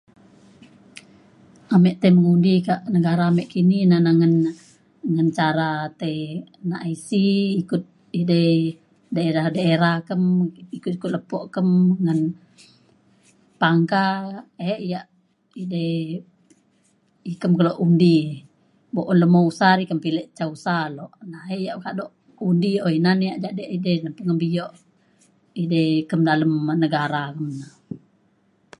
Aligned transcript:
ame 1.75 1.91
tai 2.01 2.11
mengundi 2.17 2.53
ka 2.67 2.75
negara 2.95 3.23
ame 3.29 3.43
kini 3.53 3.79
na 3.89 3.97
ngan 4.19 4.35
ngan 5.13 5.29
cara 5.37 5.69
tei 6.01 6.19
nak 6.69 6.81
IC 6.93 7.07
ikut 7.61 7.83
edei 8.19 8.55
daerah 9.15 9.45
daerah 9.57 9.95
kem 10.07 10.21
ikut 10.77 10.93
ikut 10.97 11.11
lepo 11.15 11.37
kem 11.53 11.67
ngan 12.05 12.19
pangkah 13.61 14.11
ek 14.71 14.79
ia' 14.87 15.09
edei 15.63 15.95
ikem 17.31 17.51
kelo 17.57 17.71
undi 17.85 18.17
bok 18.93 19.07
un 19.11 19.17
lema 19.21 19.39
usa 19.49 19.67
re 19.77 19.81
ikem 19.85 19.99
pilek 20.05 20.27
ca 20.37 20.43
usa 20.55 20.75
lok 20.97 21.11
na 21.31 21.39
ia' 21.61 21.81
kado 21.85 22.05
undi 22.49 22.71
ina 22.97 23.11
na 23.19 23.35
jadi 23.43 23.63
edei 23.75 23.97
na 24.03 24.09
pengebio 24.17 24.65
edei 25.61 25.91
kem 26.09 26.21
dalem 26.27 26.51
negara 26.83 27.21
dulu 27.33 27.53
na 27.59 27.67